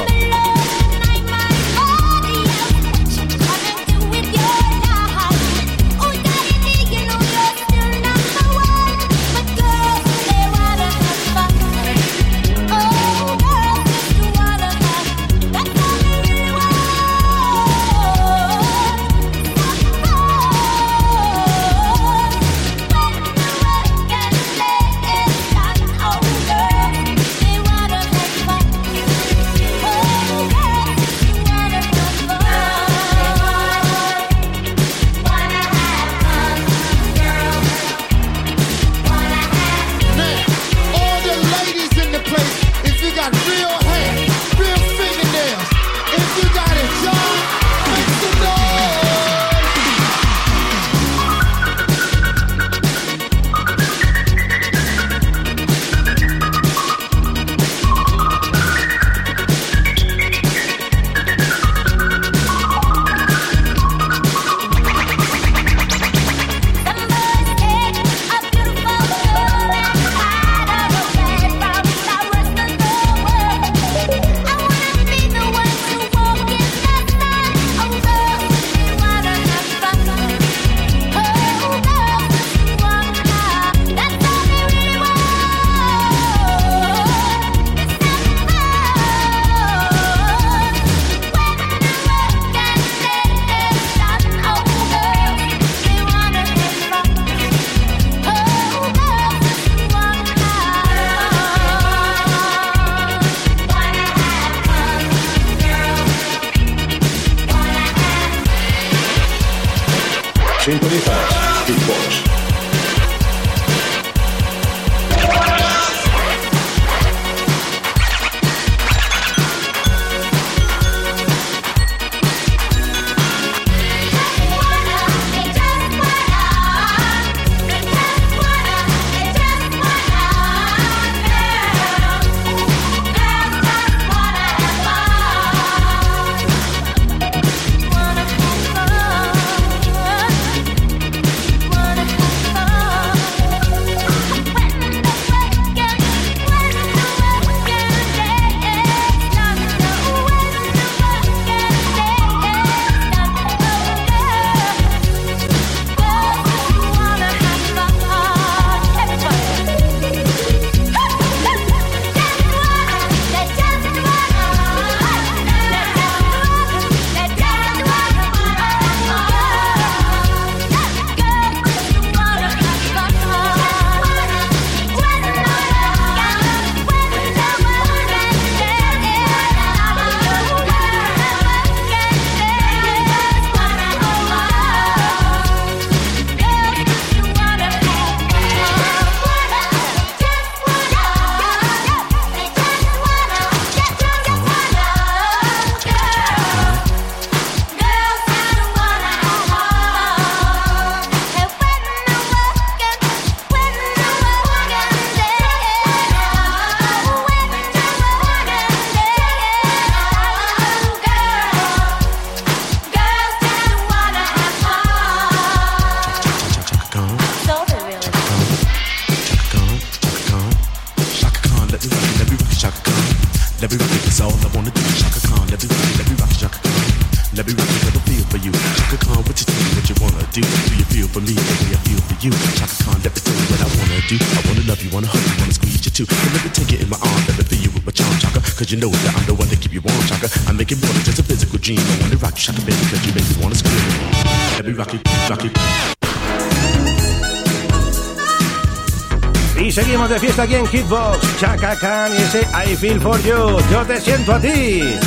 Aquí 250.43 250.55
en 250.55 250.67
Hitbox, 250.67 251.39
Chaka 251.39 251.77
Khan 251.77 252.13
y 252.13 252.17
ese 252.17 252.41
I 252.41 252.77
Feel 252.77 253.01
For 253.01 253.21
You, 253.23 253.59
yo 253.71 253.85
te 253.87 254.01
siento 254.01 254.35
a 254.35 254.41
ti. 254.41 254.99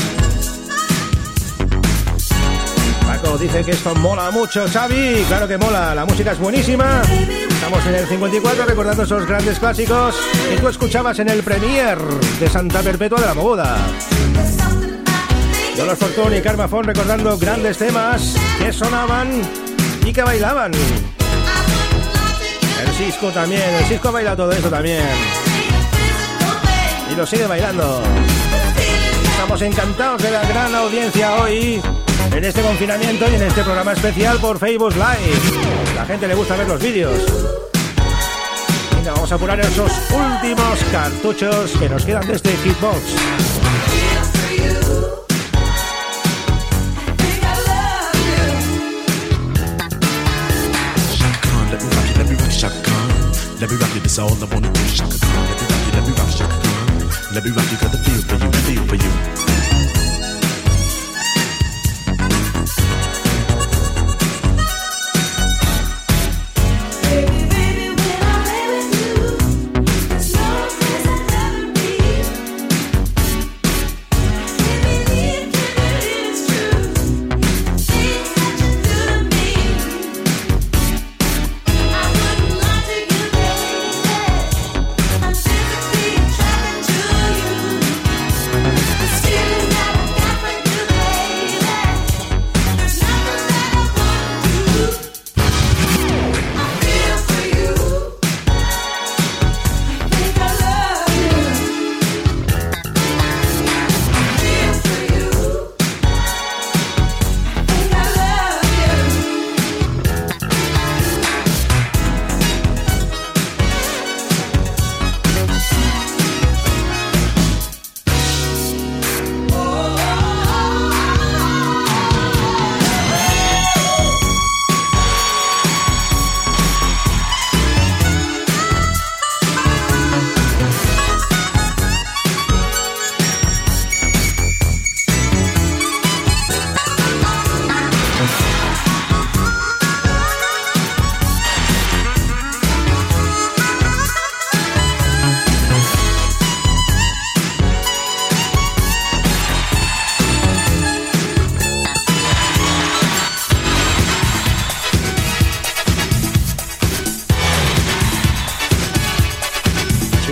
Paco 3.06 3.38
dice 3.38 3.64
que 3.64 3.72
esto 3.72 3.94
mola 3.96 4.32
mucho, 4.32 4.66
Xavi, 4.68 5.24
claro 5.28 5.48
que 5.48 5.58
mola, 5.58 5.94
la 5.94 6.06
música 6.06 6.32
es 6.32 6.40
buenísima. 6.40 7.02
Estamos 7.50 7.86
en 7.86 7.96
el 7.96 8.08
54 8.08 8.66
recordando 8.66 9.04
esos 9.04 9.28
grandes 9.28 9.60
clásicos 9.60 10.16
que 10.50 10.58
tú 10.58 10.68
escuchabas 10.68 11.20
en 11.20 11.30
el 11.30 11.44
Premier 11.44 12.00
de 12.40 12.50
Santa 12.50 12.82
Perpetua 12.82 13.20
de 13.20 13.26
la 13.28 13.34
Mogoda. 13.34 13.78
Dolores 15.78 16.00
Fortune 16.00 16.38
y 16.38 16.42
Karma 16.42 16.68
Fon 16.68 16.86
recordando 16.86 17.38
grandes 17.38 17.78
temas 17.78 18.36
que 18.58 18.74
sonaban 18.74 19.30
y 20.06 20.12
que 20.12 20.24
bailaban. 20.24 20.72
Cisco 23.00 23.30
también, 23.30 23.62
el 23.62 23.86
Cisco 23.86 24.12
baila 24.12 24.36
todo 24.36 24.52
eso 24.52 24.70
también. 24.70 25.02
Y 27.10 27.16
lo 27.16 27.26
sigue 27.26 27.48
bailando. 27.48 28.04
Estamos 29.24 29.62
encantados 29.62 30.22
de 30.22 30.30
la 30.30 30.44
gran 30.44 30.76
audiencia 30.76 31.36
hoy 31.36 31.82
en 32.36 32.44
este 32.44 32.62
confinamiento 32.62 33.26
y 33.32 33.36
en 33.36 33.44
este 33.44 33.64
programa 33.64 33.94
especial 33.94 34.38
por 34.40 34.60
Facebook 34.60 34.96
Live. 34.96 35.96
La 35.96 36.06
gente 36.06 36.28
le 36.28 36.36
gusta 36.36 36.58
ver 36.58 36.68
los 36.68 36.82
vídeos. 36.82 37.14
Venga, 38.98 39.14
vamos 39.14 39.32
a 39.32 39.36
apurar 39.36 39.62
esos 39.62 39.94
últimos 40.12 40.80
cartuchos 40.92 41.72
que 41.80 41.88
nos 41.88 42.04
quedan 42.04 42.28
de 42.28 42.36
este 42.36 42.50
Hitbox. 42.50 44.19
Let 53.60 53.70
me 53.70 53.76
rock 53.76 53.94
you, 53.94 54.00
that's 54.00 54.18
all 54.18 54.32
I 54.32 54.46
wanna 54.54 54.72
do. 54.72 54.80
Shaka 54.88 55.18
let 55.20 55.36
me 55.36 55.68
rock 55.68 55.84
you, 55.86 55.92
let 55.92 56.08
me 56.08 56.14
rock 56.14 56.30
Shaka. 56.30 57.34
Let 57.34 57.44
me 57.44 57.52
rock 57.52 57.72
you, 57.72 57.78
got 57.78 57.92
the 57.92 57.98
feel 57.98 58.22
for 58.22 58.36
you, 58.46 58.52
feel 58.64 58.88
for 58.88 58.96
you. 58.96 59.49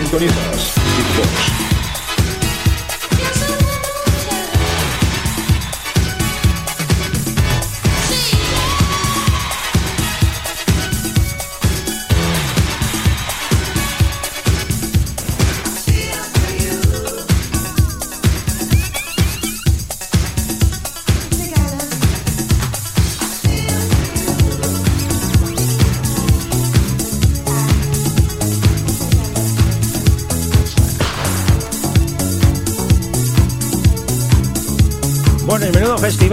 Sintonizas 0.08 0.74
Hitbox. 0.96 1.67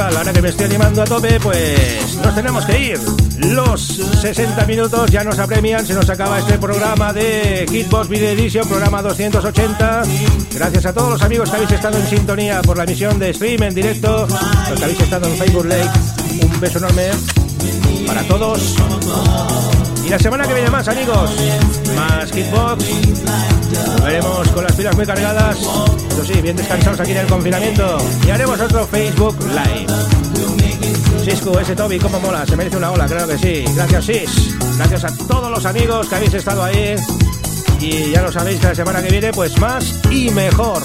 Festival, 0.05 0.17
ahora 0.17 0.33
que 0.33 0.41
me 0.41 0.49
estoy 0.49 0.65
animando 0.65 1.01
a 1.01 1.05
tope, 1.05 1.39
pues 1.39 2.17
nos 2.23 2.35
tenemos 2.35 2.65
que 2.65 2.79
ir. 2.79 2.99
Los 3.39 3.81
60 4.21 4.65
minutos 4.65 5.11
ya 5.11 5.23
nos 5.23 5.37
apremian, 5.39 5.85
se 5.85 5.93
nos 5.93 6.09
acaba 6.09 6.39
este 6.39 6.57
programa 6.57 7.13
de 7.13 7.65
Hitbox 7.69 8.07
Video 8.07 8.31
Edition, 8.31 8.67
programa 8.67 9.01
280. 9.01 10.03
Gracias 10.53 10.85
a 10.85 10.93
todos 10.93 11.09
los 11.11 11.21
amigos 11.21 11.49
que 11.49 11.55
habéis 11.55 11.71
estado 11.71 11.97
en 11.97 12.07
sintonía 12.07 12.61
por 12.61 12.77
la 12.77 12.83
emisión 12.83 13.19
de 13.19 13.33
stream 13.33 13.63
en 13.63 13.75
directo, 13.75 14.27
los 14.69 14.79
que 14.79 14.83
habéis 14.83 15.01
estado 15.01 15.27
en 15.27 15.37
Facebook 15.37 15.65
Lake. 15.65 15.89
Un 16.41 16.59
beso 16.59 16.77
enorme 16.79 17.09
para 18.07 18.23
todos. 18.23 18.75
Y 20.05 20.09
la 20.09 20.19
semana 20.19 20.47
que 20.47 20.53
viene 20.53 20.69
más, 20.69 20.87
amigos, 20.87 21.31
más 21.95 22.31
Hitbox. 22.31 22.85
Veremos 24.03 24.47
con 24.49 24.63
las 24.63 24.73
pilas 24.73 24.95
muy 24.95 25.05
cargadas. 25.05 25.57
Eso 25.57 26.23
sí, 26.23 26.41
bien 26.41 26.55
descansados 26.55 26.99
aquí 26.99 27.11
en 27.11 27.17
el 27.17 27.27
confinamiento. 27.27 27.97
Y 28.25 28.29
haremos 28.29 28.59
otro 28.61 28.85
Facebook 28.85 29.34
Live. 29.55 31.23
Sisku, 31.23 31.57
ese 31.57 31.75
Toby, 31.75 31.97
cómo 31.97 32.19
mola, 32.19 32.45
se 32.45 32.55
merece 32.55 32.77
una 32.77 32.91
ola, 32.91 33.05
creo 33.05 33.27
que 33.27 33.37
sí. 33.37 33.63
Gracias, 33.73 34.05
Sis. 34.05 34.55
Gracias 34.77 35.05
a 35.05 35.17
todos 35.27 35.49
los 35.49 35.65
amigos 35.65 36.07
que 36.07 36.15
habéis 36.15 36.33
estado 36.33 36.63
ahí. 36.63 36.95
Y 37.79 38.11
ya 38.11 38.21
lo 38.21 38.31
sabéis 38.31 38.59
que 38.59 38.67
la 38.67 38.75
semana 38.75 39.01
que 39.01 39.09
viene, 39.09 39.31
pues 39.31 39.57
más 39.59 40.01
y 40.11 40.29
mejor. 40.31 40.83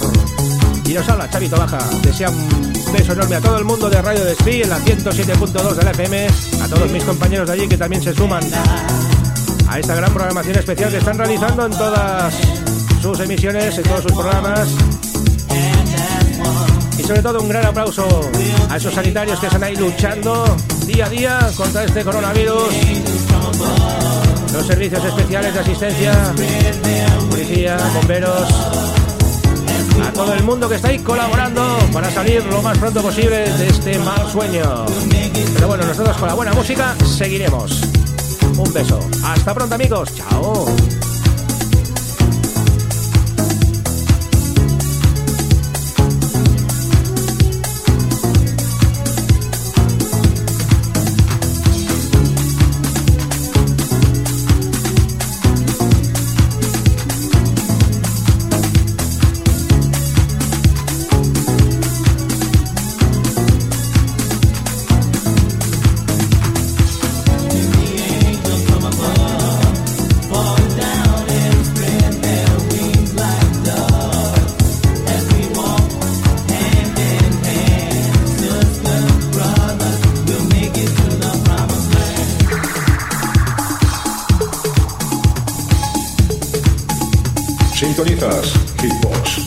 Y 0.85 0.93
nos 0.93 1.07
habla 1.09 1.29
Chavito 1.29 1.57
Baja. 1.57 1.79
Desea 2.01 2.29
un 2.29 2.73
beso 2.93 3.13
enorme 3.13 3.35
a 3.35 3.41
todo 3.41 3.57
el 3.57 3.65
mundo 3.65 3.89
de 3.89 4.01
Radio 4.01 4.23
Despí 4.23 4.61
en 4.61 4.69
la 4.69 4.79
107.2 4.79 5.73
de 5.73 5.83
la 5.83 5.91
FM. 5.91 6.27
A 6.63 6.67
todos 6.67 6.91
mis 6.91 7.03
compañeros 7.03 7.47
de 7.47 7.53
allí 7.53 7.67
que 7.67 7.77
también 7.77 8.01
se 8.01 8.13
suman 8.13 8.43
a 9.67 9.79
esta 9.79 9.95
gran 9.95 10.13
programación 10.13 10.57
especial 10.57 10.89
que 10.91 10.97
están 10.97 11.17
realizando 11.17 11.65
en 11.65 11.71
todas 11.71 12.33
sus 13.01 13.19
emisiones, 13.19 13.77
en 13.77 13.83
todos 13.83 14.03
sus 14.03 14.11
programas. 14.13 14.69
Y 17.01 17.03
sobre 17.03 17.23
todo 17.23 17.41
un 17.41 17.49
gran 17.49 17.65
aplauso 17.65 18.05
a 18.69 18.77
esos 18.77 18.93
sanitarios 18.93 19.39
que 19.39 19.47
están 19.47 19.63
ahí 19.63 19.75
luchando 19.75 20.45
día 20.85 21.07
a 21.07 21.09
día 21.09 21.49
contra 21.57 21.83
este 21.83 22.03
coronavirus. 22.03 22.73
Los 24.53 24.67
servicios 24.67 25.03
especiales 25.03 25.51
de 25.51 25.59
asistencia, 25.61 26.13
policía, 27.27 27.77
bomberos, 27.95 28.47
a 30.05 30.13
todo 30.13 30.31
el 30.35 30.43
mundo 30.43 30.69
que 30.69 30.75
está 30.75 30.89
ahí 30.89 30.99
colaborando 30.99 31.79
para 31.91 32.11
salir 32.11 32.45
lo 32.45 32.61
más 32.61 32.77
pronto 32.77 33.01
posible 33.01 33.49
de 33.49 33.67
este 33.67 33.97
mal 33.97 34.31
sueño. 34.31 34.85
Pero 35.55 35.67
bueno, 35.67 35.83
nosotros 35.85 36.15
con 36.17 36.27
la 36.27 36.35
buena 36.35 36.53
música 36.53 36.95
seguiremos. 37.03 37.81
Un 38.55 38.71
beso. 38.73 38.99
Hasta 39.23 39.55
pronto 39.55 39.73
amigos. 39.73 40.13
Chao. 40.15 40.67
Sintonizas 87.93 88.53
Hitbox. 88.79 89.39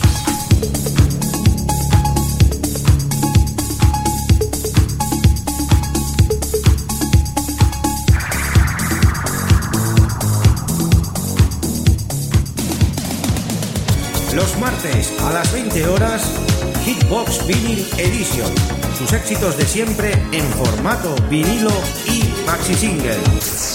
Los 14.35 14.59
martes 14.59 15.11
a 15.21 15.31
las 15.33 15.51
20 15.51 15.87
horas, 15.87 16.21
Hitbox 16.85 17.47
Vinyl 17.47 17.87
Edition. 17.97 18.51
Sus 18.95 19.11
éxitos 19.11 19.57
de 19.57 19.65
siempre 19.65 20.11
en 20.31 20.45
formato 20.53 21.15
vinilo 21.31 21.71
y 22.05 22.45
maxi 22.45 22.75
single. 22.75 23.74